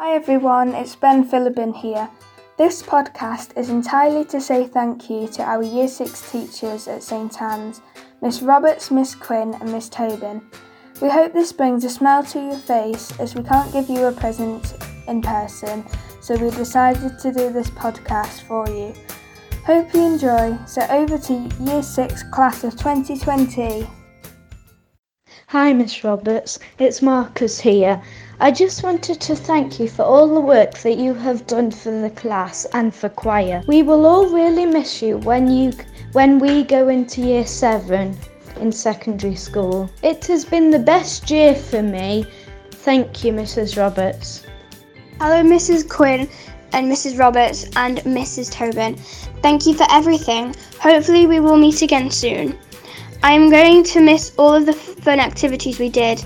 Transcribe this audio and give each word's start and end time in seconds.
Hi 0.00 0.14
everyone, 0.14 0.76
it's 0.76 0.94
Ben 0.94 1.28
Philliben 1.28 1.74
here. 1.74 2.08
This 2.56 2.84
podcast 2.84 3.58
is 3.58 3.68
entirely 3.68 4.24
to 4.26 4.40
say 4.40 4.64
thank 4.64 5.10
you 5.10 5.26
to 5.26 5.42
our 5.42 5.64
Year 5.64 5.88
6 5.88 6.30
teachers 6.30 6.86
at 6.86 7.02
St 7.02 7.42
Anne's, 7.42 7.80
Miss 8.22 8.40
Roberts, 8.40 8.92
Miss 8.92 9.16
Quinn, 9.16 9.54
and 9.54 9.72
Miss 9.72 9.88
Tobin. 9.88 10.40
We 11.02 11.08
hope 11.08 11.32
this 11.32 11.52
brings 11.52 11.82
a 11.82 11.90
smile 11.90 12.22
to 12.26 12.38
your 12.38 12.58
face 12.58 13.10
as 13.18 13.34
we 13.34 13.42
can't 13.42 13.72
give 13.72 13.90
you 13.90 14.04
a 14.04 14.12
present 14.12 14.72
in 15.08 15.20
person, 15.20 15.84
so 16.20 16.36
we 16.36 16.50
decided 16.50 17.18
to 17.18 17.32
do 17.32 17.50
this 17.52 17.70
podcast 17.70 18.42
for 18.42 18.68
you. 18.68 18.94
Hope 19.64 19.92
you 19.92 20.02
enjoy. 20.02 20.56
So 20.64 20.80
over 20.82 21.18
to 21.18 21.50
Year 21.58 21.82
6 21.82 22.22
class 22.30 22.62
of 22.62 22.76
2020. 22.76 23.84
Hi, 25.48 25.72
Miss 25.72 26.04
Roberts. 26.04 26.60
It's 26.78 27.02
Marcus 27.02 27.58
here. 27.58 28.00
I 28.40 28.52
just 28.52 28.84
wanted 28.84 29.20
to 29.22 29.34
thank 29.34 29.80
you 29.80 29.88
for 29.88 30.04
all 30.04 30.32
the 30.32 30.40
work 30.40 30.78
that 30.78 30.96
you 30.96 31.12
have 31.12 31.48
done 31.48 31.72
for 31.72 31.90
the 31.90 32.10
class 32.10 32.66
and 32.72 32.94
for 32.94 33.08
choir. 33.08 33.64
We 33.66 33.82
will 33.82 34.06
all 34.06 34.28
really 34.28 34.64
miss 34.64 35.02
you 35.02 35.18
when 35.18 35.50
you 35.50 35.72
when 36.12 36.38
we 36.38 36.62
go 36.62 36.86
into 36.86 37.20
year 37.20 37.44
7 37.44 38.16
in 38.60 38.70
secondary 38.70 39.34
school. 39.34 39.90
It 40.04 40.24
has 40.26 40.44
been 40.44 40.70
the 40.70 40.78
best 40.78 41.28
year 41.28 41.52
for 41.52 41.82
me. 41.82 42.26
Thank 42.70 43.24
you, 43.24 43.32
Mrs. 43.32 43.76
Roberts. 43.76 44.46
Hello, 45.20 45.42
Mrs. 45.42 45.88
Quinn 45.88 46.28
and 46.72 46.90
Mrs. 46.90 47.18
Roberts 47.18 47.64
and 47.74 47.98
Mrs. 47.98 48.52
Tobin. 48.52 48.94
Thank 49.42 49.66
you 49.66 49.74
for 49.74 49.86
everything. 49.90 50.54
Hopefully, 50.80 51.26
we 51.26 51.40
will 51.40 51.56
meet 51.56 51.82
again 51.82 52.08
soon. 52.08 52.56
I 53.24 53.32
am 53.32 53.50
going 53.50 53.82
to 53.82 54.00
miss 54.00 54.32
all 54.38 54.54
of 54.54 54.64
the 54.64 54.72
fun 54.72 55.18
activities 55.18 55.80
we 55.80 55.88
did, 55.88 56.24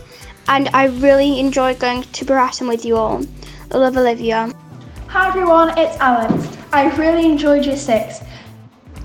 and 0.48 0.68
I 0.72 0.86
really 0.86 1.38
enjoyed 1.40 1.78
going 1.78 2.02
to 2.02 2.24
Baraton 2.24 2.68
with 2.68 2.84
you 2.84 2.96
all. 2.96 3.24
I 3.70 3.78
love 3.78 3.96
Olivia. 3.96 4.52
Hi 5.08 5.28
everyone, 5.28 5.76
it's 5.78 5.96
Alan. 5.98 6.48
I 6.72 6.94
really 6.96 7.26
enjoyed 7.26 7.64
year 7.66 7.76
six. 7.76 8.20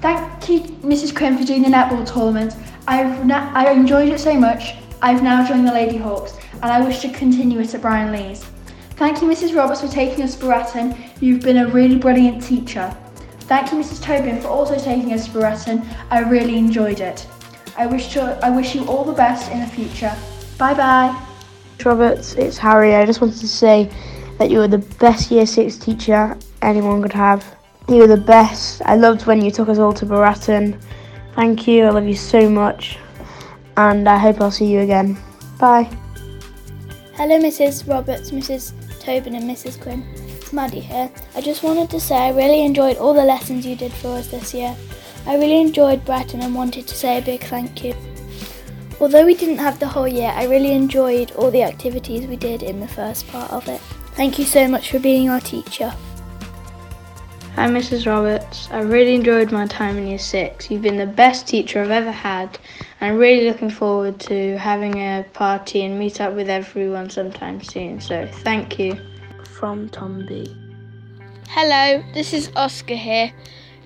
Thank 0.02 0.50
you, 0.50 0.60
Mrs. 0.82 1.16
Quinn, 1.16 1.38
for 1.38 1.44
doing 1.44 1.64
the 1.64 1.70
netball 1.70 2.06
tournament. 2.12 2.54
I've 2.88 3.26
na- 3.26 3.52
I 3.54 3.72
enjoyed 3.72 4.10
it 4.10 4.20
so 4.20 4.34
much. 4.34 4.76
I've 5.02 5.22
now 5.22 5.46
joined 5.46 5.68
the 5.68 5.74
Lady 5.74 5.98
Hawks, 5.98 6.34
and 6.54 6.66
I 6.66 6.82
wish 6.82 7.00
to 7.02 7.10
continue 7.10 7.60
it 7.60 7.74
at 7.74 7.82
Brine 7.82 8.12
Leas. 8.12 8.46
Thank 8.92 9.22
you, 9.22 9.28
Mrs. 9.28 9.56
Roberts, 9.56 9.82
for 9.82 9.88
taking 9.88 10.24
us 10.24 10.36
to 10.36 10.46
Baraton. 10.46 10.98
You've 11.20 11.42
been 11.42 11.58
a 11.58 11.68
really 11.68 11.98
brilliant 11.98 12.42
teacher. 12.42 12.96
Thank 13.42 13.72
you, 13.72 13.80
Mrs. 13.80 14.02
Tobin, 14.02 14.42
for 14.42 14.48
also 14.48 14.78
taking 14.78 15.14
us 15.14 15.26
to 15.26 15.32
Baraton. 15.32 15.86
I 16.10 16.20
really 16.20 16.58
enjoyed 16.58 17.00
it. 17.00 17.28
I 17.78 17.86
wish 17.86 18.14
to, 18.14 18.40
I 18.44 18.50
wish 18.50 18.74
you 18.76 18.86
all 18.88 19.04
the 19.04 19.14
best 19.14 19.52
in 19.52 19.60
the 19.60 19.68
future. 19.68 20.16
Bye 20.58 20.74
bye. 20.74 21.27
Roberts, 21.88 22.34
it's 22.34 22.58
Harry. 22.58 22.96
I 22.96 23.06
just 23.06 23.22
wanted 23.22 23.40
to 23.40 23.48
say 23.48 23.90
that 24.40 24.52
you 24.52 24.60
were 24.60 24.68
the 24.68 24.86
best 25.00 25.32
year 25.32 25.46
six 25.46 25.78
teacher 25.78 26.38
anyone 26.62 27.02
could 27.02 27.14
have. 27.14 27.56
You 27.88 28.00
were 28.00 28.08
the 28.08 28.18
best. 28.18 28.82
I 28.86 28.98
loved 28.98 29.26
when 29.26 29.42
you 29.42 29.52
took 29.52 29.70
us 29.70 29.80
all 29.80 29.94
to 29.94 30.06
Baraton. 30.06 30.78
Thank 31.34 31.66
you. 31.66 31.86
I 31.86 31.90
love 31.92 32.06
you 32.06 32.16
so 32.16 32.50
much. 32.50 33.00
And 33.78 34.10
I 34.10 34.18
hope 34.18 34.42
I'll 34.42 34.52
see 34.52 34.66
you 34.66 34.82
again. 34.82 35.18
Bye. 35.60 35.90
Hello, 37.14 37.40
Mrs. 37.40 37.88
Roberts, 37.88 38.32
Mrs. 38.32 38.74
Tobin, 39.00 39.36
and 39.36 39.50
Mrs. 39.50 39.82
Quinn. 39.82 40.06
It's 40.16 40.52
Maddie 40.52 40.82
here. 40.82 41.10
I 41.36 41.42
just 41.42 41.64
wanted 41.64 41.90
to 41.92 42.00
say 42.00 42.18
I 42.18 42.32
really 42.32 42.66
enjoyed 42.66 42.98
all 42.98 43.14
the 43.14 43.24
lessons 43.24 43.66
you 43.66 43.78
did 43.78 43.94
for 43.94 44.10
us 44.10 44.28
this 44.28 44.54
year. 44.54 44.76
I 45.26 45.36
really 45.36 45.62
enjoyed 45.62 46.04
Breton 46.04 46.42
and 46.42 46.54
wanted 46.54 46.86
to 46.86 46.96
say 46.96 47.18
a 47.18 47.22
big 47.22 47.44
thank 47.44 47.86
you. 47.86 47.96
Although 49.00 49.26
we 49.26 49.36
didn't 49.36 49.60
have 49.60 49.80
the 49.80 49.88
whole 49.88 50.08
year, 50.08 50.32
I 50.34 50.46
really 50.46 50.72
enjoyed 50.72 51.32
all 51.34 51.52
the 51.52 51.62
activities 51.62 52.26
we 52.26 52.36
did 52.36 52.64
in 52.64 52.80
the 52.80 52.88
first 52.88 53.28
part 53.28 53.52
of 53.52 53.68
it. 53.68 53.80
Thank 54.16 54.40
you 54.40 54.46
so 54.46 54.68
much 54.68 54.90
for 54.90 54.98
being 54.98 55.30
our 55.30 55.40
teacher. 55.40 55.94
Hi, 57.54 57.68
Mrs. 57.68 58.08
Roberts. 58.08 58.68
I 58.72 58.80
really 58.80 59.14
enjoyed 59.14 59.52
my 59.52 59.68
time 59.68 59.98
in 59.98 60.08
Year 60.08 60.18
6. 60.18 60.72
You've 60.72 60.82
been 60.82 60.98
the 60.98 61.06
best 61.06 61.48
teacher 61.48 61.82
I've 61.82 61.92
ever 61.92 62.12
had, 62.12 62.58
and 63.00 63.12
I'm 63.12 63.18
really 63.20 63.48
looking 63.48 63.70
forward 63.70 64.20
to 64.22 64.58
having 64.58 64.96
a 64.96 65.24
party 65.34 65.84
and 65.84 66.00
meet 66.00 66.20
up 66.20 66.34
with 66.34 66.50
everyone 66.50 67.12
sometime 67.12 67.62
soon. 67.62 68.02
So, 68.02 68.28
thank 68.42 68.80
you. 68.80 69.00
From 69.60 69.90
Tom 69.90 70.26
B. 70.28 70.56
Hello, 71.50 72.04
this 72.14 72.34
is 72.34 72.52
Oscar 72.56 72.96
here. 72.96 73.32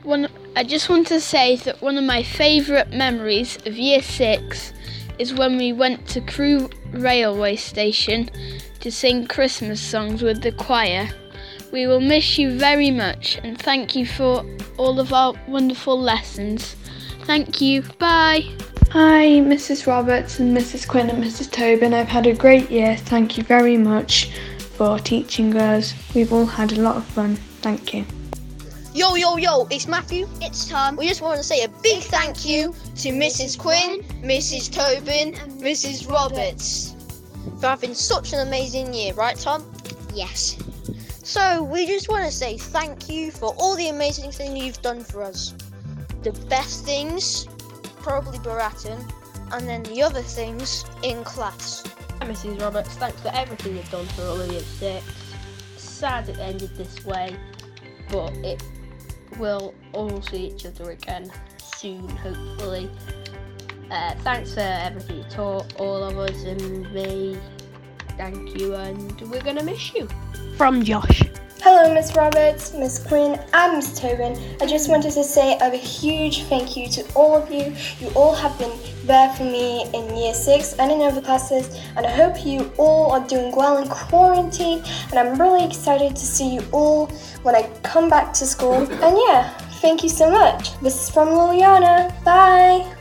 One, 0.04 0.30
I 0.56 0.64
just 0.64 0.90
want 0.90 1.08
to 1.08 1.22
say 1.22 1.58
that 1.58 1.82
one 1.82 1.98
of 1.98 2.04
my 2.04 2.24
favourite 2.24 2.92
memories 2.92 3.58
of 3.66 3.78
Year 3.78 4.02
6 4.02 4.74
is 5.22 5.36
when 5.36 5.56
we 5.56 5.72
went 5.72 6.08
to 6.08 6.20
Crewe 6.20 6.68
railway 6.94 7.56
station 7.56 8.28
to 8.80 8.92
sing 8.92 9.28
Christmas 9.28 9.80
songs 9.80 10.24
with 10.24 10.42
the 10.42 10.52
choir. 10.52 11.10
We 11.72 11.86
will 11.86 12.00
miss 12.00 12.40
you 12.40 12.58
very 12.58 12.90
much 12.90 13.40
and 13.44 13.56
thank 13.56 13.96
you 13.96 14.08
for 14.08 14.44
all 14.78 15.00
of 15.00 15.14
our 15.14 15.36
wonderful 15.48 16.00
lessons. 16.00 16.76
Thank 17.26 17.62
you. 17.62 17.84
Bye. 18.00 18.46
Hi, 18.90 19.26
Mrs. 19.54 19.86
Roberts 19.86 20.40
and 20.40 20.58
Mrs. 20.58 20.88
Quinn 20.88 21.12
and 21.12 21.24
Mrs. 21.24 21.52
Tobin. 21.52 21.94
I've 21.94 22.08
had 22.08 22.26
a 22.26 22.34
great 22.34 22.72
year. 22.72 22.98
Thank 22.98 23.38
you 23.38 23.44
very 23.44 23.78
much 23.78 24.32
for 24.58 24.98
teaching 24.98 25.56
us. 25.56 25.94
We've 26.16 26.34
all 26.34 26.48
had 26.48 26.72
a 26.72 26.82
lot 26.82 26.98
of 26.98 27.06
fun. 27.06 27.36
Thank 27.62 27.94
you. 27.94 28.06
Yo, 28.94 29.16
yo, 29.16 29.38
yo, 29.38 29.66
it's 29.72 29.88
Matthew. 29.88 30.28
It's 30.42 30.68
Tom. 30.68 30.98
We 30.98 31.08
just 31.08 31.22
want 31.22 31.38
to 31.38 31.44
say 31.46 31.64
a 31.64 31.70
big 31.82 32.04
thank 32.04 32.46
you 32.46 32.74
to 32.98 33.10
Mrs. 33.14 33.58
Quinn, 33.58 34.02
Mrs. 34.22 34.70
Tobin, 34.70 35.32
Mrs. 35.62 36.10
Roberts 36.10 36.94
for 37.62 37.68
having 37.68 37.94
such 37.94 38.34
an 38.34 38.46
amazing 38.46 38.94
year, 38.94 39.14
right, 39.14 39.38
Tom? 39.38 39.66
Yes. 40.14 40.58
So, 41.24 41.64
we 41.64 41.86
just 41.88 42.10
want 42.10 42.26
to 42.26 42.32
say 42.32 42.58
thank 42.58 43.08
you 43.08 43.32
for 43.32 43.56
all 43.58 43.78
the 43.78 43.88
amazing 43.88 44.30
things 44.30 44.62
you've 44.62 44.82
done 44.82 45.06
for 45.06 45.24
us. 45.24 45.54
The 46.24 46.34
best 46.50 46.84
things, 46.84 47.48
probably 48.02 48.40
Baraton, 48.40 49.00
and 49.54 49.70
then 49.70 49.84
the 49.84 50.04
other 50.04 50.22
things 50.22 50.84
in 51.02 51.24
class. 51.24 51.82
Hi, 52.20 52.28
Mrs. 52.28 52.60
Roberts. 52.60 52.94
Thanks 52.96 53.22
for 53.22 53.32
everything 53.34 53.78
you've 53.78 53.90
done 53.90 54.06
for 54.08 54.24
all 54.24 54.42
of 54.42 54.52
year 54.52 54.60
six. 54.60 55.06
Sad 55.78 56.28
it 56.28 56.40
ended 56.40 56.76
this 56.76 57.06
way, 57.06 57.38
but 58.10 58.34
it 58.40 58.62
will 59.38 59.74
all 59.94 60.22
see 60.22 60.48
each 60.48 60.66
other 60.66 60.92
again 60.92 61.32
soon, 61.58 62.08
hopefully. 62.10 62.90
Uh, 63.90 64.16
thanks 64.24 64.54
for 64.54 64.62
everything 64.62 65.18
you 65.18 65.24
taught 65.26 65.74
all 65.80 66.04
of 66.04 66.18
us 66.18 66.44
and 66.44 66.92
me. 66.94 67.38
Thank 68.18 68.60
you, 68.60 68.76
and 68.76 69.20
we're 69.30 69.42
gonna 69.42 69.64
miss 69.64 69.94
you. 69.94 70.08
From 70.58 70.84
Josh. 70.84 71.24
Hello, 71.64 71.94
Miss 71.94 72.16
Roberts, 72.16 72.74
Miss 72.74 72.98
Quinn, 72.98 73.40
and 73.54 73.76
Miss 73.76 73.94
Tobin. 74.00 74.36
I 74.60 74.66
just 74.66 74.90
wanted 74.90 75.12
to 75.12 75.24
say 75.24 75.60
a 75.62 75.70
huge 75.78 76.42
thank 76.46 76.76
you 76.76 76.90
to 76.90 77.06
all 77.14 77.36
of 77.36 77.52
you. 77.52 77.76
You 78.00 78.12
all 78.16 78.34
have 78.34 78.58
been 78.58 78.72
there 79.04 79.32
for 79.34 79.44
me 79.44 79.86
in 79.94 80.18
year 80.18 80.34
six 80.34 80.74
and 80.80 80.92
in 80.92 81.04
other 81.04 81.22
classes, 81.22 81.80
and 81.96 82.04
I 82.04 82.10
hope 82.10 82.44
you 82.44 82.72
all 82.80 83.12
are 83.12 83.28
doing 83.28 83.56
well 83.56 83.78
in 83.78 83.88
quarantine. 83.90 84.84
And 85.12 85.20
I'm 85.20 85.40
really 85.40 85.64
excited 85.64 86.16
to 86.16 86.26
see 86.26 86.52
you 86.52 86.64
all 86.72 87.06
when 87.44 87.56
I 87.56 87.70
come 87.84 88.10
back 88.10 88.34
to 88.34 88.48
school. 88.48 88.82
And 88.82 89.16
yeah, 89.28 89.56
thank 89.82 90.02
you 90.02 90.10
so 90.10 90.32
much. 90.32 90.76
This 90.80 90.96
is 90.96 91.10
from 91.12 91.28
Liliana. 91.28 92.12
Bye. 92.24 92.92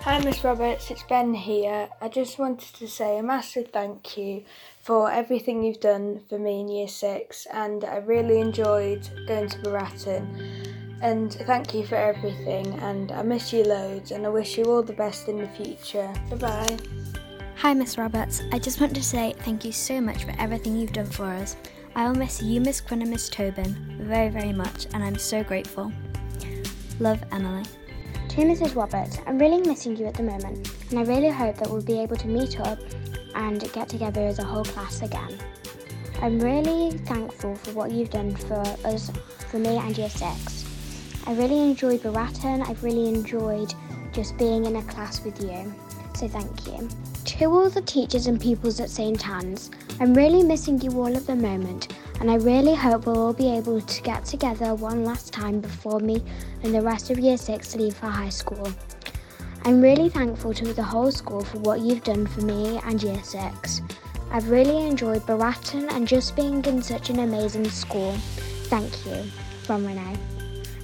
Hi, 0.00 0.18
Miss 0.18 0.42
Roberts, 0.42 0.90
it's 0.90 1.04
Ben 1.04 1.32
here. 1.32 1.88
I 2.00 2.08
just 2.08 2.40
wanted 2.40 2.74
to 2.74 2.88
say 2.88 3.18
a 3.18 3.22
massive 3.22 3.68
thank 3.68 4.16
you 4.16 4.42
for 4.82 5.10
everything 5.10 5.62
you've 5.62 5.80
done 5.80 6.20
for 6.28 6.38
me 6.38 6.60
in 6.60 6.68
year 6.68 6.88
six, 6.88 7.46
and 7.52 7.84
I 7.84 7.98
really 7.98 8.40
enjoyed 8.40 9.08
going 9.26 9.48
to 9.48 9.58
Baraton. 9.58 10.26
And 11.00 11.32
thank 11.32 11.72
you 11.72 11.86
for 11.86 11.94
everything, 11.94 12.66
and 12.80 13.12
I 13.12 13.22
miss 13.22 13.52
you 13.52 13.62
loads, 13.62 14.10
and 14.10 14.26
I 14.26 14.28
wish 14.28 14.58
you 14.58 14.64
all 14.64 14.82
the 14.82 14.92
best 14.92 15.28
in 15.28 15.38
the 15.38 15.48
future. 15.48 16.12
Bye 16.30 16.36
bye. 16.36 16.78
Hi, 17.56 17.74
Miss 17.74 17.96
Roberts. 17.96 18.42
I 18.52 18.58
just 18.58 18.80
want 18.80 18.94
to 18.96 19.02
say 19.02 19.34
thank 19.38 19.64
you 19.64 19.72
so 19.72 20.00
much 20.00 20.24
for 20.24 20.34
everything 20.38 20.76
you've 20.76 20.92
done 20.92 21.06
for 21.06 21.26
us. 21.26 21.56
I 21.94 22.08
will 22.08 22.16
miss 22.16 22.42
you, 22.42 22.60
Miss 22.60 22.80
Quinn, 22.80 23.02
and 23.02 23.10
Miss 23.10 23.28
Tobin 23.28 23.98
very, 24.00 24.30
very 24.30 24.52
much, 24.52 24.86
and 24.94 25.04
I'm 25.04 25.18
so 25.18 25.44
grateful. 25.44 25.92
Love, 26.98 27.22
Emily. 27.30 27.64
To 28.30 28.36
Mrs. 28.38 28.74
Roberts, 28.74 29.18
I'm 29.26 29.38
really 29.38 29.60
missing 29.60 29.96
you 29.96 30.06
at 30.06 30.14
the 30.14 30.22
moment, 30.22 30.68
and 30.90 30.98
I 30.98 31.02
really 31.02 31.28
hope 31.28 31.56
that 31.58 31.70
we'll 31.70 31.82
be 31.82 32.00
able 32.00 32.16
to 32.16 32.26
meet 32.26 32.58
up 32.60 32.78
and 33.34 33.72
get 33.72 33.88
together 33.88 34.20
as 34.20 34.38
a 34.38 34.44
whole 34.44 34.64
class 34.64 35.02
again. 35.02 35.38
I'm 36.20 36.38
really 36.38 36.96
thankful 36.98 37.56
for 37.56 37.72
what 37.72 37.90
you've 37.90 38.10
done 38.10 38.34
for 38.36 38.60
us, 38.84 39.10
for 39.50 39.58
me 39.58 39.76
and 39.76 39.96
year 39.96 40.08
six. 40.08 40.64
I 41.26 41.34
really 41.34 41.60
enjoyed 41.60 42.02
Baraton, 42.02 42.68
I've 42.68 42.82
really 42.82 43.08
enjoyed 43.08 43.74
just 44.12 44.36
being 44.38 44.64
in 44.66 44.76
a 44.76 44.82
class 44.82 45.24
with 45.24 45.40
you, 45.40 45.72
so 46.14 46.28
thank 46.28 46.66
you. 46.66 46.88
To 47.24 47.46
all 47.46 47.70
the 47.70 47.82
teachers 47.82 48.26
and 48.26 48.40
pupils 48.40 48.78
at 48.78 48.90
St. 48.90 49.28
Anne's, 49.28 49.70
I'm 50.00 50.14
really 50.14 50.42
missing 50.42 50.80
you 50.80 50.90
all 50.92 51.16
at 51.16 51.26
the 51.26 51.34
moment, 51.34 51.96
and 52.20 52.30
I 52.30 52.36
really 52.36 52.74
hope 52.74 53.06
we'll 53.06 53.18
all 53.18 53.32
be 53.32 53.50
able 53.50 53.80
to 53.80 54.02
get 54.02 54.24
together 54.24 54.74
one 54.74 55.04
last 55.04 55.32
time 55.32 55.60
before 55.60 56.00
me 56.00 56.22
and 56.62 56.74
the 56.74 56.82
rest 56.82 57.10
of 57.10 57.18
year 57.18 57.36
six 57.36 57.74
leave 57.74 57.94
for 57.96 58.06
high 58.06 58.28
school. 58.28 58.72
I'm 59.64 59.80
really 59.80 60.08
thankful 60.08 60.52
to 60.54 60.72
the 60.72 60.82
whole 60.82 61.12
school 61.12 61.44
for 61.44 61.58
what 61.58 61.78
you've 61.80 62.02
done 62.02 62.26
for 62.26 62.40
me 62.40 62.80
and 62.84 63.00
year 63.00 63.22
six. 63.22 63.80
I've 64.32 64.50
really 64.50 64.84
enjoyed 64.88 65.22
Baraton 65.22 65.88
and 65.92 66.08
just 66.08 66.34
being 66.34 66.64
in 66.64 66.82
such 66.82 67.10
an 67.10 67.20
amazing 67.20 67.70
school. 67.70 68.12
Thank 68.68 69.06
you. 69.06 69.22
From 69.62 69.86
Renee. 69.86 70.16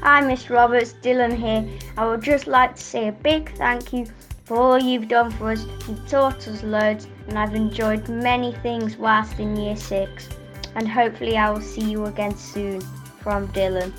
Hi, 0.00 0.20
Miss 0.20 0.48
Roberts, 0.48 0.94
Dylan 1.02 1.36
here. 1.36 1.68
I 1.96 2.06
would 2.06 2.22
just 2.22 2.46
like 2.46 2.76
to 2.76 2.82
say 2.82 3.08
a 3.08 3.12
big 3.12 3.52
thank 3.56 3.92
you 3.92 4.06
for 4.44 4.56
all 4.56 4.78
you've 4.78 5.08
done 5.08 5.32
for 5.32 5.50
us. 5.50 5.66
You've 5.88 6.08
taught 6.08 6.46
us 6.46 6.62
loads, 6.62 7.08
and 7.26 7.36
I've 7.36 7.56
enjoyed 7.56 8.08
many 8.08 8.52
things 8.62 8.96
whilst 8.96 9.40
in 9.40 9.56
Year 9.56 9.74
6. 9.74 10.28
And 10.76 10.88
hopefully, 10.88 11.36
I 11.36 11.50
will 11.50 11.60
see 11.60 11.90
you 11.90 12.04
again 12.04 12.36
soon. 12.36 12.80
From 13.22 13.48
Dylan. 13.48 13.92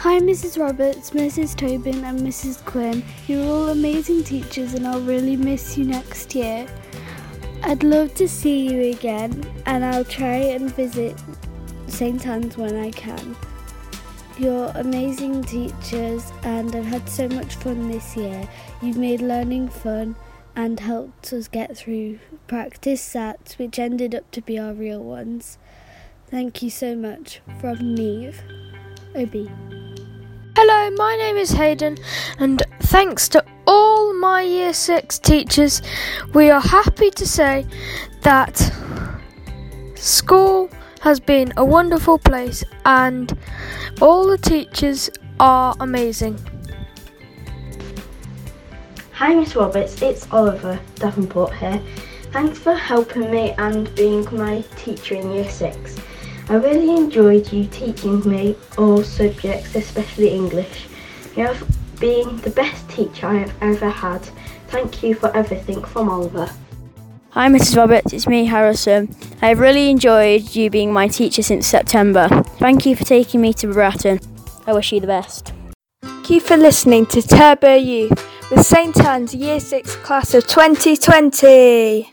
Hi, 0.00 0.18
Mrs. 0.18 0.58
Roberts, 0.58 1.10
Mrs. 1.10 1.54
Tobin, 1.54 2.02
and 2.06 2.20
Mrs. 2.20 2.64
Quinn. 2.64 3.04
You're 3.26 3.44
all 3.44 3.68
amazing 3.68 4.24
teachers, 4.24 4.72
and 4.72 4.86
I'll 4.86 5.02
really 5.02 5.36
miss 5.36 5.76
you 5.76 5.84
next 5.84 6.34
year. 6.34 6.66
I'd 7.64 7.82
love 7.82 8.14
to 8.14 8.26
see 8.26 8.66
you 8.66 8.94
again, 8.94 9.44
and 9.66 9.84
I'll 9.84 10.06
try 10.06 10.36
and 10.36 10.74
visit 10.74 11.22
St. 11.86 12.26
Anne's 12.26 12.56
when 12.56 12.76
I 12.76 12.92
can. 12.92 13.36
You're 14.38 14.72
amazing 14.76 15.44
teachers, 15.44 16.32
and 16.44 16.74
I've 16.74 16.86
had 16.86 17.06
so 17.06 17.28
much 17.28 17.56
fun 17.56 17.90
this 17.90 18.16
year. 18.16 18.48
You've 18.80 18.96
made 18.96 19.20
learning 19.20 19.68
fun 19.68 20.16
and 20.56 20.80
helped 20.80 21.30
us 21.34 21.46
get 21.46 21.76
through 21.76 22.20
practice 22.46 23.06
SATs, 23.06 23.58
which 23.58 23.78
ended 23.78 24.14
up 24.14 24.30
to 24.30 24.40
be 24.40 24.58
our 24.58 24.72
real 24.72 25.04
ones. 25.04 25.58
Thank 26.28 26.62
you 26.62 26.70
so 26.70 26.96
much. 26.96 27.42
From 27.60 27.94
Neve. 27.94 28.42
Obi. 29.14 29.50
Hello, 30.62 30.94
my 30.94 31.16
name 31.16 31.38
is 31.38 31.52
Hayden, 31.52 31.96
and 32.38 32.62
thanks 32.80 33.30
to 33.30 33.42
all 33.66 34.12
my 34.12 34.42
Year 34.42 34.74
6 34.74 35.18
teachers, 35.20 35.80
we 36.34 36.50
are 36.50 36.60
happy 36.60 37.10
to 37.12 37.26
say 37.26 37.64
that 38.20 38.70
school 39.94 40.68
has 41.00 41.18
been 41.18 41.50
a 41.56 41.64
wonderful 41.64 42.18
place 42.18 42.62
and 42.84 43.34
all 44.02 44.26
the 44.26 44.36
teachers 44.36 45.08
are 45.40 45.74
amazing. 45.80 46.38
Hi, 49.12 49.34
Miss 49.34 49.56
Roberts, 49.56 50.02
it's 50.02 50.30
Oliver 50.30 50.78
Davenport 50.96 51.54
here. 51.54 51.80
Thanks 52.32 52.58
for 52.58 52.74
helping 52.74 53.30
me 53.30 53.52
and 53.56 53.94
being 53.94 54.28
my 54.30 54.62
teacher 54.76 55.14
in 55.14 55.30
Year 55.30 55.48
6. 55.48 55.96
I 56.50 56.54
really 56.54 56.96
enjoyed 56.96 57.52
you 57.52 57.66
teaching 57.66 58.28
me 58.28 58.56
all 58.76 59.04
subjects, 59.04 59.76
especially 59.76 60.30
English. 60.30 60.88
You 61.36 61.46
have 61.46 61.64
been 62.00 62.38
the 62.38 62.50
best 62.50 62.90
teacher 62.90 63.28
I 63.28 63.34
have 63.34 63.54
ever 63.60 63.88
had. 63.88 64.22
Thank 64.66 65.00
you 65.04 65.14
for 65.14 65.34
everything 65.36 65.84
from 65.84 66.08
Oliver. 66.08 66.50
Hi, 67.30 67.48
Mrs. 67.48 67.76
Roberts, 67.76 68.12
it's 68.12 68.26
me, 68.26 68.46
Harrison. 68.46 69.14
I've 69.40 69.60
really 69.60 69.90
enjoyed 69.90 70.56
you 70.56 70.70
being 70.70 70.92
my 70.92 71.06
teacher 71.06 71.42
since 71.44 71.68
September. 71.68 72.26
Thank 72.58 72.84
you 72.84 72.96
for 72.96 73.04
taking 73.04 73.40
me 73.40 73.52
to 73.52 73.68
Bratton. 73.72 74.18
I 74.66 74.72
wish 74.72 74.90
you 74.90 74.98
the 74.98 75.06
best. 75.06 75.52
Thank 76.02 76.30
you 76.30 76.40
for 76.40 76.56
listening 76.56 77.06
to 77.06 77.22
Turbo 77.22 77.76
Youth 77.76 78.50
with 78.50 78.66
St 78.66 78.98
Anne's 78.98 79.36
Year 79.36 79.60
6 79.60 79.94
class 79.98 80.34
of 80.34 80.48
2020. 80.48 82.12